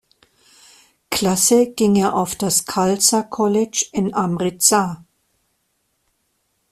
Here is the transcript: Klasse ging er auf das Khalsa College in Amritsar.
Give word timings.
Klasse 1.11 1.67
ging 1.73 1.95
er 1.97 2.15
auf 2.15 2.35
das 2.35 2.65
Khalsa 2.65 3.21
College 3.21 3.85
in 3.91 4.15
Amritsar. 4.15 5.05